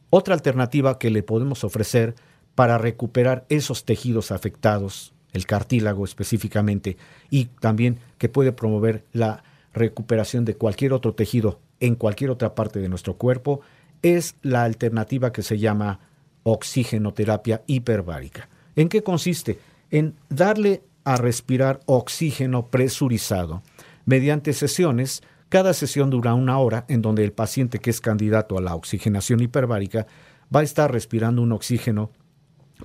[0.09, 2.15] Otra alternativa que le podemos ofrecer
[2.57, 6.97] para recuperar esos tejidos afectados, el cartílago específicamente,
[7.29, 9.43] y también que puede promover la
[9.75, 13.61] recuperación de cualquier otro tejido en cualquier otra parte de nuestro cuerpo,
[14.01, 15.99] es la alternativa que se llama
[16.41, 18.49] oxigenoterapia hiperbárica.
[18.75, 19.59] ¿En qué consiste?
[19.91, 23.61] En darle a respirar oxígeno presurizado
[24.05, 25.21] mediante sesiones.
[25.49, 29.41] Cada sesión dura una hora en donde el paciente que es candidato a la oxigenación
[29.41, 30.07] hiperbárica
[30.53, 32.09] va a estar respirando un oxígeno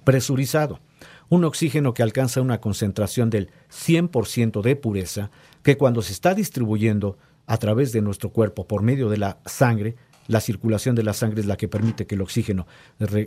[0.05, 0.81] presurizado,
[1.29, 5.31] un oxígeno que alcanza una concentración del 100% de pureza,
[5.63, 9.97] que cuando se está distribuyendo a través de nuestro cuerpo por medio de la sangre,
[10.29, 12.67] la circulación de la sangre es la que permite que el oxígeno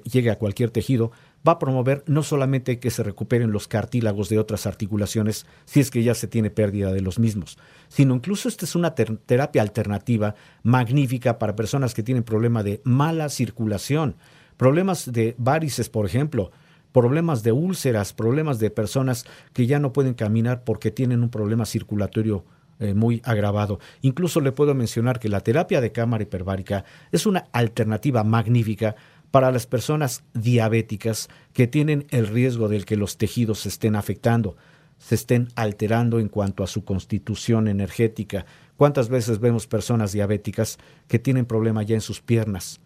[0.04, 1.12] llegue a cualquier tejido,
[1.48, 5.92] va a promover no solamente que se recuperen los cartílagos de otras articulaciones, si es
[5.92, 7.58] que ya se tiene pérdida de los mismos,
[7.90, 13.30] sino incluso esta es una terapia alternativa magnífica para personas que tienen problema de mala
[13.30, 14.16] circulación,
[14.58, 16.52] problemas de varices, por ejemplo,
[16.96, 21.66] problemas de úlceras, problemas de personas que ya no pueden caminar porque tienen un problema
[21.66, 22.46] circulatorio
[22.80, 23.82] eh, muy agravado.
[24.02, 28.96] Incluso le puedo mencionar que la terapia de cámara hiperbárica es una alternativa magnífica
[29.30, 34.56] para las personas diabéticas que tienen el riesgo del que los tejidos se estén afectando,
[34.98, 38.46] se estén alterando en cuanto a su constitución energética.
[38.78, 40.78] ¿Cuántas veces vemos personas diabéticas
[41.10, 42.80] que tienen problemas ya en sus piernas,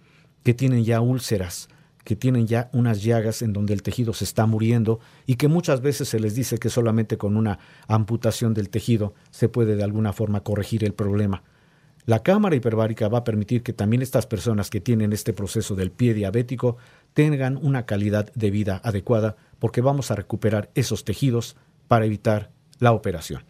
[0.44, 1.70] que tienen ya úlceras,
[2.10, 5.82] que tienen ya unas llagas en donde el tejido se está muriendo y que muchas
[5.82, 10.12] veces se les dice que solamente con una amputación del tejido se puede de alguna
[10.12, 11.44] forma corregir el problema.
[12.08, 15.92] La cámara hiperbárica va a permitir que también estas personas que tienen este proceso del
[15.92, 16.78] pie diabético
[17.14, 21.58] tengan una calidad de vida adecuada porque vamos a recuperar esos tejidos
[21.88, 22.50] para evitar
[22.80, 23.44] la operación.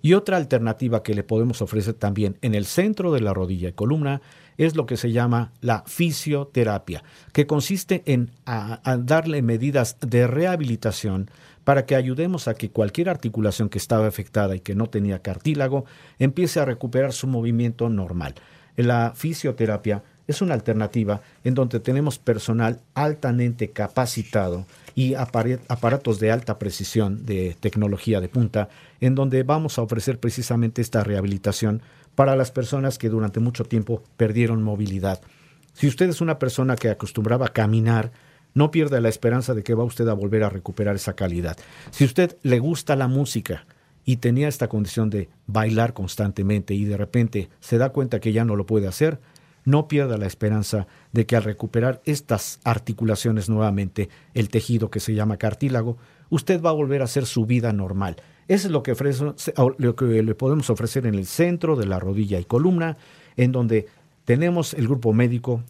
[0.00, 3.72] Y otra alternativa que le podemos ofrecer también en el centro de la rodilla y
[3.72, 4.20] columna
[4.56, 8.30] es lo que se llama la fisioterapia, que consiste en
[9.04, 11.30] darle medidas de rehabilitación
[11.64, 15.84] para que ayudemos a que cualquier articulación que estaba afectada y que no tenía cartílago
[16.18, 18.34] empiece a recuperar su movimiento normal.
[18.76, 24.66] La fisioterapia es una alternativa en donde tenemos personal altamente capacitado
[24.98, 28.68] y aparatos de alta precisión de tecnología de punta,
[29.00, 31.82] en donde vamos a ofrecer precisamente esta rehabilitación
[32.16, 35.20] para las personas que durante mucho tiempo perdieron movilidad.
[35.72, 38.10] Si usted es una persona que acostumbraba a caminar,
[38.54, 41.56] no pierda la esperanza de que va usted a volver a recuperar esa calidad.
[41.92, 43.66] Si usted le gusta la música
[44.04, 48.44] y tenía esta condición de bailar constantemente y de repente se da cuenta que ya
[48.44, 49.20] no lo puede hacer,
[49.68, 55.14] no pierda la esperanza de que al recuperar estas articulaciones nuevamente, el tejido que se
[55.14, 55.98] llama cartílago,
[56.30, 58.16] usted va a volver a hacer su vida normal.
[58.48, 58.94] Eso es lo que,
[59.76, 62.96] lo que le podemos ofrecer en el centro de la rodilla y columna,
[63.36, 63.88] en donde
[64.24, 65.62] tenemos el grupo médico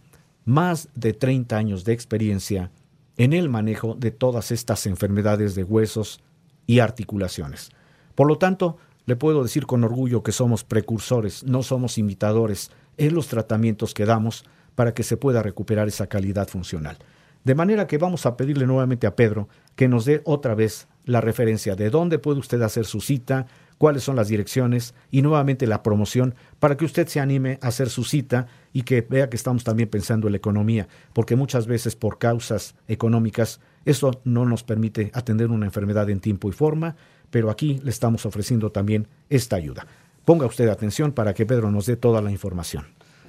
[0.45, 2.71] más de 30 años de experiencia
[3.17, 6.21] en el manejo de todas estas enfermedades de huesos
[6.69, 7.71] y articulaciones.
[8.15, 8.77] Por lo tanto,
[9.07, 14.05] le puedo decir con orgullo que somos precursores, no somos imitadores en los tratamientos que
[14.05, 14.45] damos
[14.75, 16.99] para que se pueda recuperar esa calidad funcional.
[17.45, 21.21] De manera que vamos a pedirle nuevamente a Pedro que nos dé otra vez la
[21.21, 23.47] referencia de dónde puede usted hacer su cita,
[23.79, 27.89] cuáles son las direcciones y nuevamente la promoción para que usted se anime a hacer
[27.89, 31.97] su cita y que vea que estamos también pensando en la economía, porque muchas veces
[31.97, 36.97] por causas económicas eso no nos permite atender una enfermedad en tiempo y forma,
[37.31, 39.87] pero aquí le estamos ofreciendo también esta ayuda.
[40.29, 42.87] Ponga usted atención para que Pedro nos dé toda la información.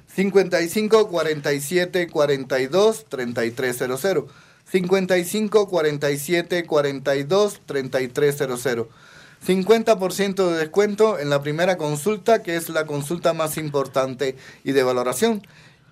[0.08, 4.24] 55 47 42 3300.
[4.66, 8.86] 55 47 42 3300.
[9.46, 14.82] 50% de descuento en la primera consulta, que es la consulta más importante y de
[14.82, 15.40] valoración.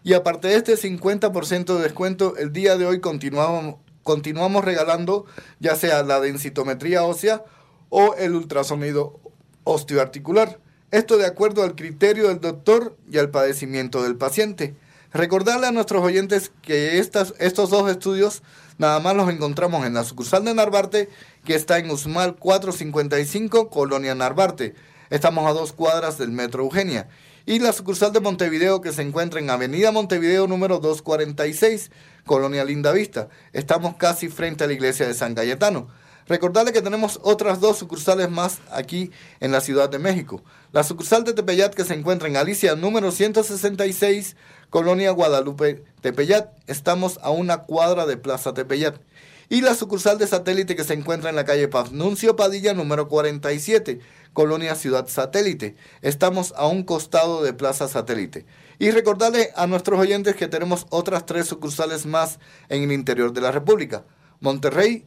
[0.05, 5.25] Y aparte de este 50% de descuento, el día de hoy continuamos, continuamos regalando
[5.59, 7.45] ya sea la densitometría ósea
[7.89, 9.19] o el ultrasonido
[9.65, 10.68] osteoarticular.
[10.91, 14.75] Esto de acuerdo al criterio del doctor y al padecimiento del paciente.
[15.13, 18.43] Recordarle a nuestros oyentes que estas, estos dos estudios
[18.79, 21.11] nada más los encontramos en la sucursal de Narvarte,
[21.45, 24.75] que está en Usmal 455, Colonia Narvarte.
[25.11, 27.07] Estamos a dos cuadras del Metro Eugenia.
[27.45, 31.91] Y la sucursal de Montevideo, que se encuentra en Avenida Montevideo número 246,
[32.25, 33.29] Colonia Linda Vista.
[33.53, 35.89] Estamos casi frente a la iglesia de San Cayetano.
[36.29, 39.11] Recordarle que tenemos otras dos sucursales más aquí
[39.41, 40.43] en la Ciudad de México.
[40.73, 44.37] La sucursal de Tepeyat que se encuentra en Alicia número 166,
[44.69, 46.51] Colonia Guadalupe Tepeyat.
[46.67, 49.01] Estamos a una cuadra de Plaza Tepeyat.
[49.49, 54.01] Y la sucursal de satélite que se encuentra en la calle Pafnuncio Padilla número 47,
[54.35, 55.77] Colonia Ciudad Satélite.
[56.03, 58.45] Estamos a un costado de Plaza Satélite.
[58.79, 63.41] Y recordarle a nuestros oyentes que tenemos otras tres sucursales más en el interior de
[63.41, 64.05] la República.
[64.41, 65.07] Monterrey,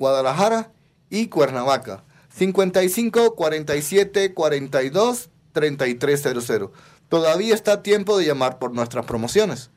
[0.00, 0.72] Guadalajara
[1.10, 2.04] y Cuernavaca.
[2.30, 6.70] 55 47 42 3300.
[7.10, 9.70] Todavía está tiempo de llamar por nuestras promociones.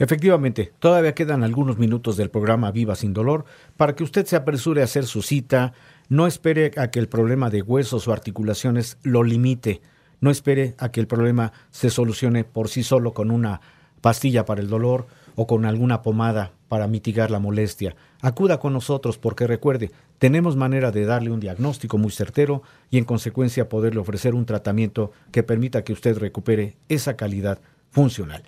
[0.00, 3.44] Efectivamente, todavía quedan algunos minutos del programa Viva sin dolor
[3.76, 5.74] para que usted se apresure a hacer su cita.
[6.08, 9.80] No espere a que el problema de huesos o articulaciones lo limite.
[10.20, 13.60] No espere a que el problema se solucione por sí solo con una
[14.06, 17.96] pastilla para el dolor o con alguna pomada para mitigar la molestia.
[18.20, 19.90] Acuda con nosotros porque recuerde,
[20.20, 25.10] tenemos manera de darle un diagnóstico muy certero y en consecuencia poderle ofrecer un tratamiento
[25.32, 27.58] que permita que usted recupere esa calidad
[27.90, 28.44] funcional.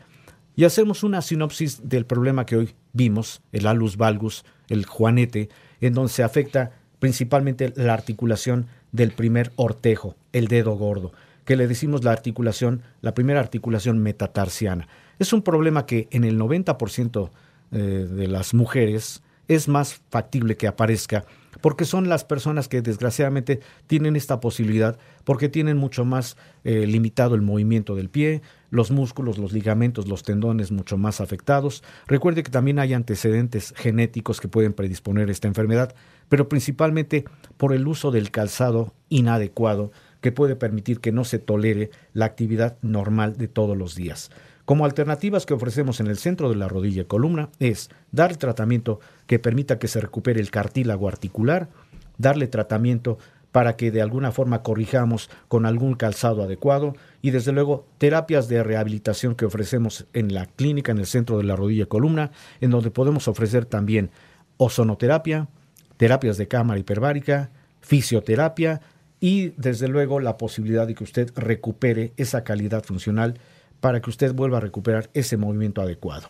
[0.55, 5.49] Y hacemos una sinopsis del problema que hoy vimos, el alus valgus, el juanete,
[5.81, 11.11] en donde se afecta principalmente la articulación del primer ortejo, el dedo gordo,
[11.45, 14.87] que le decimos la articulación, la primera articulación metatarsiana.
[15.19, 17.31] Es un problema que en el 90%
[17.71, 21.25] eh, de las mujeres es más factible que aparezca
[21.61, 27.35] porque son las personas que desgraciadamente tienen esta posibilidad porque tienen mucho más eh, limitado
[27.35, 31.83] el movimiento del pie, los músculos, los ligamentos, los tendones mucho más afectados.
[32.07, 35.95] Recuerde que también hay antecedentes genéticos que pueden predisponer esta enfermedad,
[36.29, 37.25] pero principalmente
[37.57, 39.91] por el uso del calzado inadecuado
[40.21, 44.31] que puede permitir que no se tolere la actividad normal de todos los días.
[44.69, 49.01] Como alternativas que ofrecemos en el centro de la rodilla y columna es dar tratamiento
[49.27, 51.71] que permita que se recupere el cartílago articular,
[52.19, 53.17] darle tratamiento
[53.51, 56.93] para que de alguna forma corrijamos con algún calzado adecuado
[57.23, 61.45] y desde luego terapias de rehabilitación que ofrecemos en la clínica en el centro de
[61.45, 64.11] la rodilla y columna, en donde podemos ofrecer también
[64.59, 65.49] ozonoterapia,
[65.97, 67.49] terapias de cámara hiperbárica,
[67.81, 68.83] fisioterapia
[69.19, 73.41] y desde luego la posibilidad de que usted recupere esa calidad funcional
[73.81, 76.29] para que usted vuelva a recuperar ese movimiento adecuado.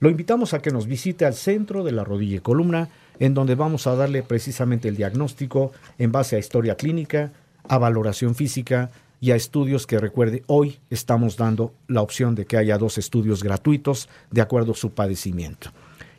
[0.00, 3.54] Lo invitamos a que nos visite al centro de la rodilla y columna, en donde
[3.54, 7.32] vamos a darle precisamente el diagnóstico en base a historia clínica,
[7.68, 12.58] a valoración física y a estudios que recuerde, hoy estamos dando la opción de que
[12.58, 15.70] haya dos estudios gratuitos de acuerdo a su padecimiento.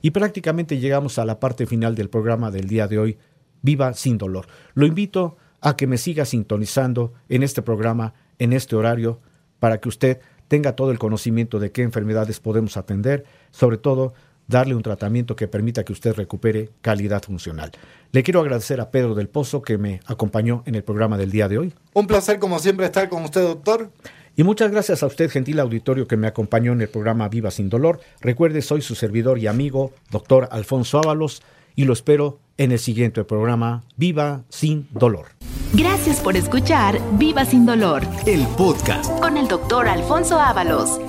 [0.01, 3.17] Y prácticamente llegamos a la parte final del programa del día de hoy,
[3.61, 4.45] Viva sin dolor.
[4.75, 9.19] Lo invito a que me siga sintonizando en este programa, en este horario,
[9.59, 14.13] para que usted tenga todo el conocimiento de qué enfermedades podemos atender, sobre todo
[14.47, 17.71] darle un tratamiento que permita que usted recupere calidad funcional.
[18.11, 21.47] Le quiero agradecer a Pedro del Pozo que me acompañó en el programa del día
[21.47, 21.73] de hoy.
[21.93, 23.89] Un placer como siempre estar con usted, doctor.
[24.37, 27.69] Y muchas gracias a usted, gentil auditorio, que me acompañó en el programa Viva sin
[27.69, 28.01] Dolor.
[28.19, 31.41] Recuerde, soy su servidor y amigo, doctor Alfonso Ábalos,
[31.75, 35.27] y lo espero en el siguiente programa Viva sin Dolor.
[35.73, 39.11] Gracias por escuchar Viva sin Dolor El podcast.
[39.19, 40.99] con el doctor Alfonso Ábalos.